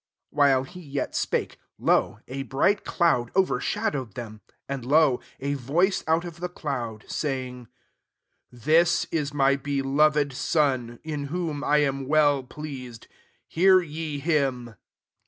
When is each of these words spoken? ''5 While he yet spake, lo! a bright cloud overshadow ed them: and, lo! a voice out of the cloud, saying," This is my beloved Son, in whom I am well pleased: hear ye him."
''5 0.31 0.35
While 0.35 0.63
he 0.63 0.79
yet 0.81 1.13
spake, 1.15 1.59
lo! 1.77 2.21
a 2.27 2.41
bright 2.41 2.83
cloud 2.83 3.29
overshadow 3.35 4.01
ed 4.01 4.13
them: 4.15 4.41
and, 4.67 4.83
lo! 4.83 5.19
a 5.39 5.53
voice 5.53 6.03
out 6.07 6.25
of 6.25 6.39
the 6.39 6.49
cloud, 6.49 7.05
saying," 7.07 7.67
This 8.67 9.05
is 9.11 9.31
my 9.31 9.55
beloved 9.57 10.33
Son, 10.33 10.99
in 11.03 11.25
whom 11.25 11.63
I 11.63 11.83
am 11.83 12.07
well 12.07 12.41
pleased: 12.41 13.05
hear 13.47 13.79
ye 13.79 14.17
him." 14.17 14.73